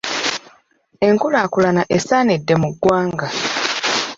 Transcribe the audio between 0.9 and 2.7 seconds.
Enkulaakulana esaanidde mu